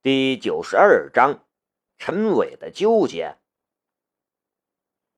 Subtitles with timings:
[0.00, 1.44] 第九十二章，
[1.96, 3.36] 陈伟的纠结。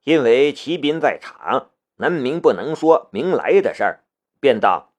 [0.04, 4.04] 因为齐斌在场，南明不能说明来的事儿，
[4.40, 4.94] 便道：“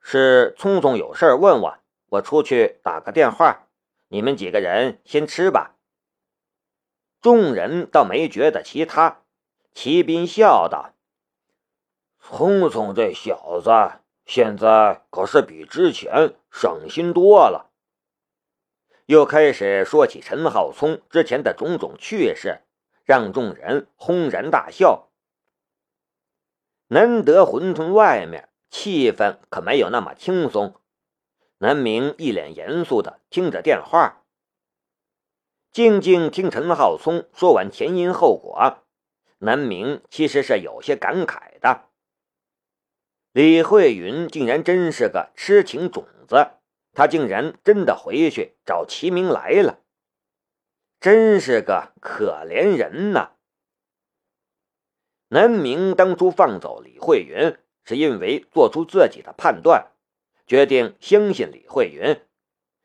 [0.00, 1.78] 是聪聪有事问我，
[2.10, 3.66] 我出去打个电话，
[4.06, 5.74] 你们几个人先吃吧。”
[7.20, 9.22] 众人倒没觉得其他。
[9.74, 10.94] 齐斌笑道
[12.22, 17.70] ：“聪聪这小子现在可是比之前省心多了。”
[19.06, 22.60] 又开始说起陈浩聪之前的种种趣事，
[23.04, 25.08] 让众人轰然大笑。
[26.88, 30.76] 难得馄饨外面气氛可没有那么轻松，
[31.58, 34.24] 南明一脸严肃的听着电话，
[35.72, 38.78] 静静听陈浩聪说完前因后果。
[39.38, 41.86] 南明其实是有些感慨的，
[43.32, 46.52] 李慧云竟然真是个痴情种子，
[46.92, 49.80] 他竟然真的回去找齐明来了，
[51.00, 53.32] 真是个可怜人呐！
[55.28, 59.92] 南明当初放走李慧云，是因为做出自己的判断，
[60.46, 62.20] 决定相信李慧云，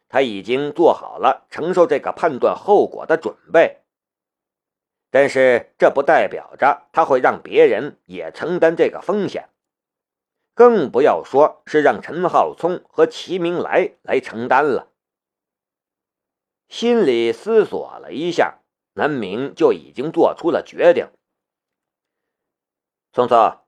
[0.08, 3.82] 他已经做好了承受这个判断后果的准备。
[5.10, 9.50] 但是这不代表着他会让别人也承担这个风险，
[10.58, 14.92] 更不要说是让陈浩聪和齐明来来承担了。
[16.68, 18.64] 心里思索了一下，
[18.94, 21.12] 南明就已经做出了决定。
[23.14, 23.60] 聪聪，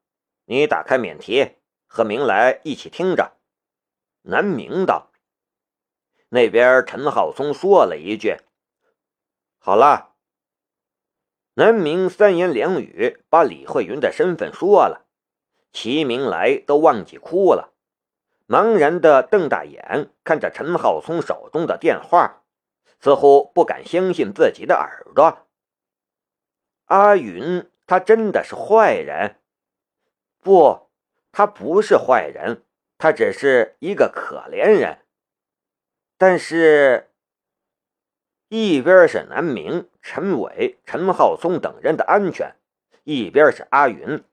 [0.45, 3.37] 你打开免提，和明来一起听着。
[4.23, 5.11] 南明道。
[6.29, 8.37] 那边陈浩聪说了一句
[9.61, 10.15] ：“好了。”
[11.53, 15.05] 南明三言两语把李慧云的身份说了，
[15.71, 17.73] 齐明来都忘记哭了，
[18.47, 22.43] 茫然的瞪大眼看着陈浩聪手中的电话，
[22.99, 25.47] 似乎不敢相信自己的耳朵。
[26.85, 29.35] 阿云，他真的是坏人？
[30.41, 30.89] 不，
[31.31, 32.63] 他不是坏人，
[32.97, 34.99] 他只是一个可怜人。
[36.17, 37.05] 但是。
[38.51, 42.55] 一边是南明、陈伟、陈浩聪等人的安全，
[43.03, 44.23] 一边是阿云。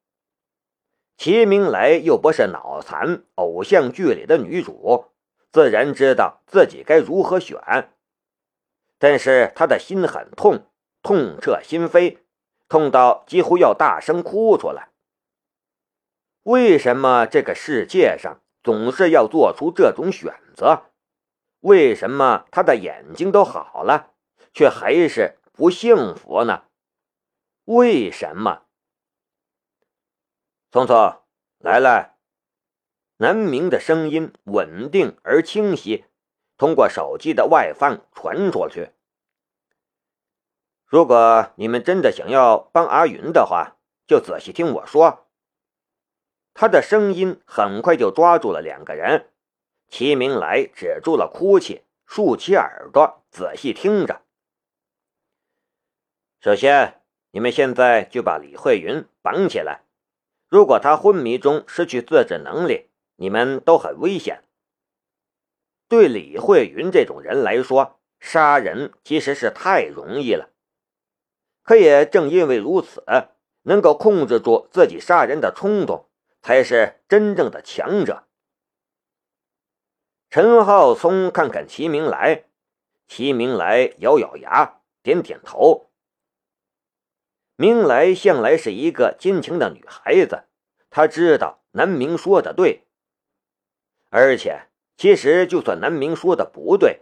[1.17, 5.07] 齐明来又不是脑残偶像剧里的女主，
[5.51, 7.91] 自然知道自己该如何选。
[8.99, 10.67] 但是他的心很痛，
[11.03, 12.19] 痛彻心扉，
[12.69, 14.91] 痛到几乎要大声哭出来。
[16.43, 20.85] 为什么这个世界上总是要做出这种选择？
[21.61, 24.13] 为什么他的眼睛都好了，
[24.53, 26.65] 却还是不幸福呢？
[27.65, 28.66] 为什么？
[30.73, 31.23] 聪聪，
[31.59, 32.17] 来来！
[33.19, 36.05] 南明的声音稳定而清晰，
[36.59, 38.91] 通过手机的外放传出去。
[40.85, 43.77] 如果你们真的想要帮阿云的话，
[44.07, 45.29] 就仔细听我说。
[46.53, 49.31] 他的声音很快就抓住了两个人。
[49.89, 54.23] 齐明来止住了哭泣，竖起耳朵仔细听着。
[56.41, 57.01] 首先，
[57.31, 59.86] 你们现在就把李慧云绑起来。
[60.49, 64.45] 如果他昏迷中失去自制能力，你们都很危险。
[65.89, 70.51] 对李慧云这种人来说，杀人其实是太容易了。
[71.63, 73.05] 可也正因为如此，
[73.63, 76.09] 能够控制住自己杀人的冲动，
[76.41, 78.25] 才是真正的强者。
[80.31, 82.45] 陈浩聪看看齐明来，
[83.09, 85.86] 齐明来咬咬牙，点点头。
[87.57, 90.45] 明来向来是一个坚强的女孩子，
[90.91, 92.87] 她知道南明说的对。
[94.11, 97.01] 而且，其实就算南明说的不对，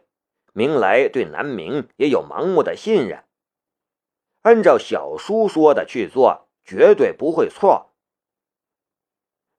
[0.52, 3.24] 明来对南明也有盲目的信任。
[4.42, 7.92] 按照小叔说的去做，绝对不会错。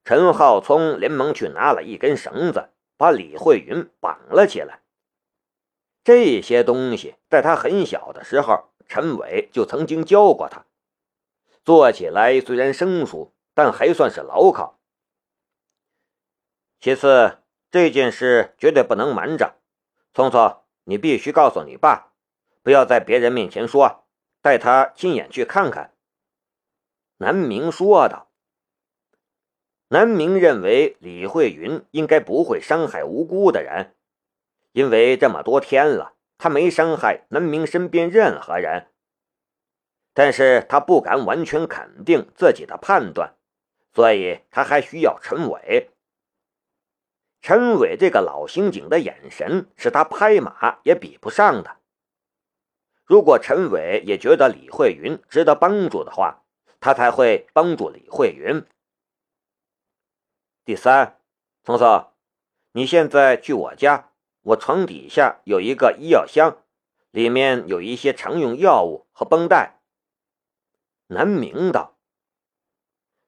[0.04, 2.72] 陈浩聪连忙去拿了一根绳子。
[2.98, 4.80] 把李慧云绑了起来。
[6.06, 10.66] 这些东西在他很小的时候，陈伟就曾经教过他，
[11.66, 14.80] 做起来虽然生疏，但还算是牢靠。
[16.80, 17.40] 其次，
[17.72, 19.56] 这件事绝对不能瞒着，
[20.14, 22.14] 聪聪，你必须告诉你爸，
[22.62, 24.06] 不要在别人面前说，
[24.44, 25.96] 带他亲眼去看看。”
[27.18, 28.30] 南明说道。
[29.88, 33.96] 南明认为李慧云应该不会伤害无辜的人，
[34.74, 38.92] 因为这么多天了，他没伤害南明身边任何人。
[40.16, 43.36] 但是他不敢完全肯定自己的判断，
[43.94, 45.92] 所以他还需要陈伟。
[47.42, 51.78] 陈伟这个老刑警的眼神是他拍马也比不上的。
[53.04, 56.44] 如果陈伟也觉得李慧云值得帮助的话，
[56.80, 58.66] 他才会帮助李慧云。
[60.64, 61.20] 第三，
[61.66, 62.08] 聪聪，
[62.72, 64.12] 你现在去我家，
[64.44, 66.64] 我床底下有一个医药箱，
[67.12, 69.75] 里面有一些常用药物和绷带。
[71.08, 71.98] 南明道，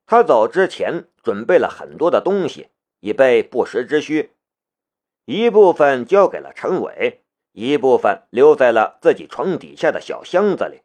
[0.05, 2.69] 他走之前准备了很多的东西，
[2.99, 4.31] 以备不时之需，
[5.25, 7.23] 一部分交给了陈伟。
[7.53, 10.83] 一部分留在了自己床底下的小箱子里。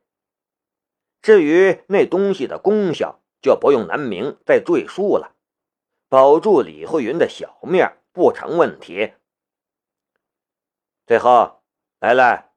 [1.20, 5.36] 至于那东西的功效，就不用南明再赘述了。
[6.08, 9.12] 保住李慧云的小命不成问题。
[11.06, 11.62] 最后，
[12.00, 12.52] 来来，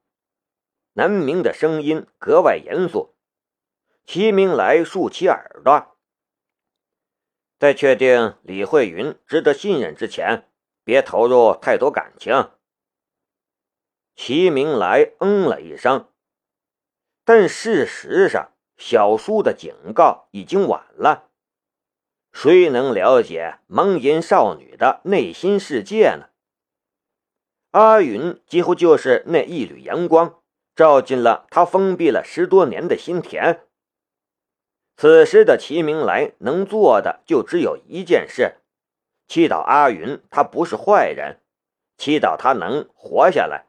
[0.94, 3.15] 南明的声音格外严肃。
[4.06, 5.96] 齐明来竖起耳朵，
[7.58, 10.48] 在确定李慧云值得信任之前，
[10.84, 12.52] 别投入太多感情。
[14.14, 16.08] 齐明来嗯了一声，
[17.24, 21.28] 但事实上，小叔的警告已经晚了。
[22.32, 26.28] 谁能了解盲眼少女的内心世界呢？
[27.72, 30.40] 阿云几乎就是那一缕阳光，
[30.76, 33.65] 照进了他封闭了十多年的心田。
[34.96, 38.56] 此时的齐明来能做的就只有一件事：
[39.28, 41.42] 祈祷阿云他不是坏人，
[41.98, 43.66] 祈祷他能活下来。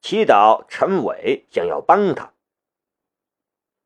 [0.00, 2.32] 祈祷陈伟想要帮他，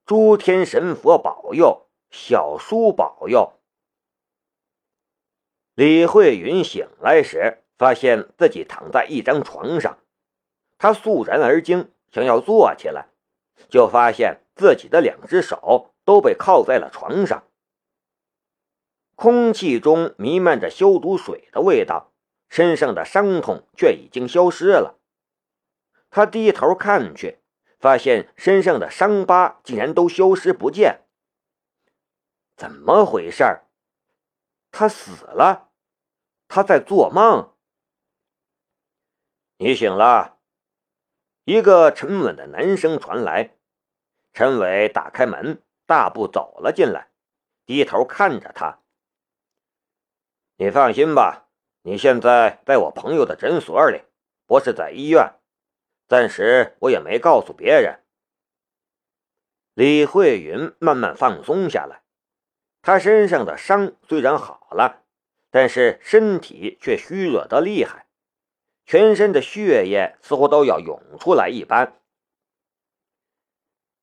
[0.06, 3.52] 诸天神佛保佑，小叔保佑。
[5.74, 9.98] 李慧云醒来时，发现自己躺在一张床上，
[10.78, 13.08] 她肃然而惊，想要坐起来，
[13.68, 17.44] 就发现自己的两只手都被铐在了床上。
[19.16, 22.12] 空气中弥漫着消毒水的味道，
[22.48, 24.98] 身上的伤痛却已经消失了。
[26.08, 27.40] 他低头看去，
[27.78, 31.02] 发现身上的伤疤竟然都消失不见。
[32.56, 33.62] 怎么回事？
[34.70, 35.70] 他死了？
[36.46, 37.52] 他在做梦？
[39.56, 40.38] 你醒了。
[41.44, 43.56] 一个沉稳的男声传来。
[44.32, 47.08] 陈伟打开门，大步走了进来，
[47.64, 48.80] 低头看着他。
[50.56, 51.48] 你放心吧，
[51.82, 54.02] 你现在在我朋友的诊所里，
[54.46, 55.34] 不是在医院。
[56.08, 58.00] 暂时我也没告诉别人。
[59.74, 62.02] 李慧云慢慢放松下来，
[62.80, 65.02] 她身上的伤虽然好了，
[65.50, 68.06] 但是身体却虚弱的厉害，
[68.86, 72.00] 全身的血液似乎都要涌出来一般。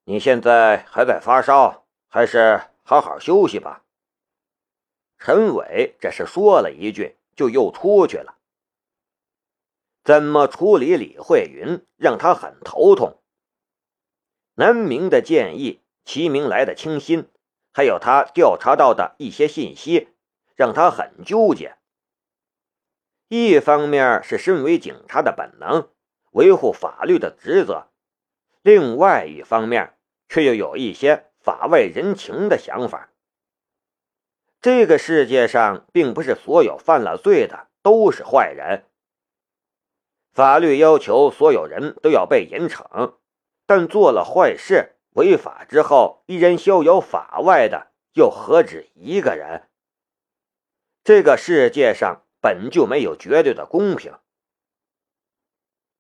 [0.06, 3.86] 你现在还在发烧，还是好好休息吧。
[5.18, 8.38] 陈伟这是说了一句，就又出去了。
[10.04, 13.22] 怎么处理李慧云，让他很头痛。
[14.56, 17.30] 南明的建议，齐明来的清新，
[17.72, 20.10] 还有他调查到的一些信息，
[20.56, 21.78] 让他很纠结。
[23.30, 25.90] 一方面是身为警察的本能，
[26.32, 27.88] 维护法律的职责；
[28.62, 29.93] 另外一方面，
[30.34, 33.12] 却又有一些法外人情的想法。
[34.60, 38.86] 这个世界上，并不是所有犯了罪的都是坏人。
[40.32, 43.18] 法律要求所有人都要被严惩，
[43.68, 49.70] 但做了坏事、违法之后依然逍遥法外的，又何止一个人？
[51.04, 54.18] 这个世界上本就没有绝对的公平。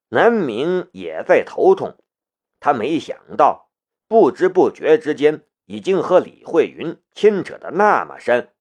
[0.10, 2.00] 南明也在头痛，
[2.60, 3.62] 他没想到，
[4.13, 8.53] 不知不觉之间已经和李慧云牵扯的那么深。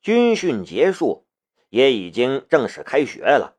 [0.00, 1.26] 军训结束，
[1.68, 3.58] 也已经正式开学了。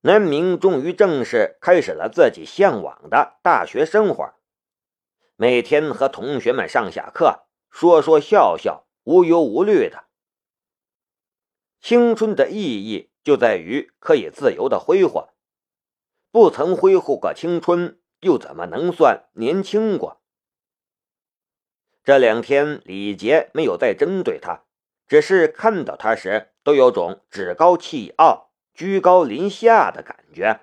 [0.00, 4.34] 南明终于正式开始了自己向往的大学生活，
[5.36, 10.06] 每天和同学们上下课，说说笑笑，无忧无虑的。
[11.80, 15.28] 青春的意义就在于可以自由的挥霍，
[16.32, 20.20] 不曾挥霍过青春，又怎么能算年轻过？
[22.04, 24.64] 这两天，李杰没有再针对他，
[25.06, 28.46] 只是看到他时都有种趾高气傲。
[28.74, 30.60] 居高临下的感觉，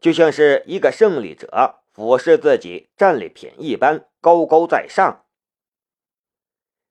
[0.00, 5.26] 就像是一个胜利者俯视自己战利品一般，高高在上。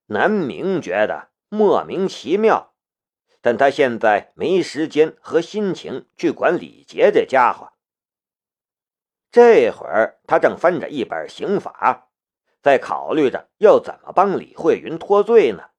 [0.06, 2.76] 南明觉得莫名其妙，
[3.42, 7.73] 但他现在没时间和心情去管李杰这家伙。
[9.34, 12.08] 这会儿他正翻着一本刑法，
[12.62, 15.72] 在考虑着要怎么帮李慧云脱罪呢。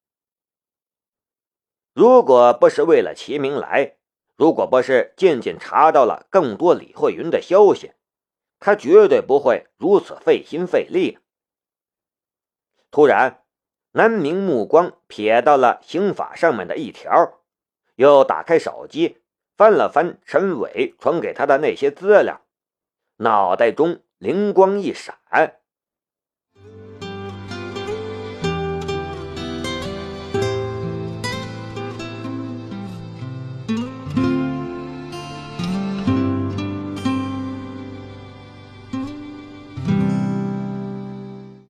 [1.92, 3.94] 如果不是为了齐明来，
[4.34, 7.92] 如果不是渐渐查到了更多李慧云的消息，
[8.58, 11.20] 他绝对不会如此费心费力。
[12.90, 13.44] 突然，
[13.92, 17.38] 南明目光瞥到了刑法上面的一条，
[17.94, 19.22] 又打开手机
[19.56, 22.43] 翻了翻陈伟传给他的那些资料，
[23.16, 25.16] 脑袋中灵光一闪。